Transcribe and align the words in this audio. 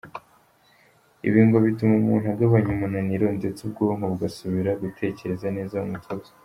Ibi 1.27 1.41
ngo 1.47 1.57
bituma 1.65 1.93
umuntu 2.01 2.25
agabanya 2.33 2.69
umunaniro 2.73 3.27
ndetse 3.39 3.59
ubwonko 3.67 4.03
bugasubira 4.11 4.71
gutekereza 4.83 5.47
neza 5.57 5.75
mu 5.83 5.89
mutuzo. 5.95 6.29